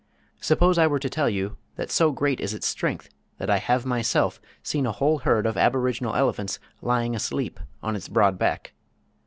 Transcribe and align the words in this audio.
Suppose 0.39 0.79
I 0.79 0.87
were 0.87 0.97
to 0.97 1.11
tell 1.11 1.29
you 1.29 1.57
that 1.75 1.91
so 1.91 2.11
great 2.11 2.39
is 2.39 2.55
its 2.55 2.65
strength 2.65 3.09
that 3.37 3.51
I 3.51 3.59
have 3.59 3.85
myself 3.85 4.41
seen 4.63 4.87
a 4.87 4.91
whole 4.91 5.19
herd 5.19 5.45
of 5.45 5.57
aboriginal 5.57 6.15
elephants 6.15 6.57
lying 6.81 7.13
asleep 7.15 7.59
upon 7.83 7.95
its 7.95 8.09
broad 8.09 8.39
back? 8.39 8.73